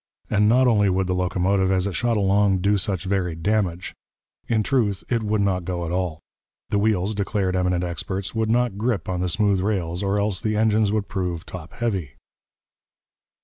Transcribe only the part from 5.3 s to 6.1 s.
not go at